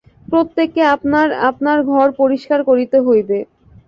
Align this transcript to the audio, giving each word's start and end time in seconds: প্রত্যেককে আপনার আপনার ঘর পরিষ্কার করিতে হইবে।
প্রত্যেককে 0.25 0.81
আপনার 0.95 1.27
আপনার 1.49 1.77
ঘর 1.91 2.07
পরিষ্কার 2.21 2.59
করিতে 2.69 2.97
হইবে। 3.07 3.37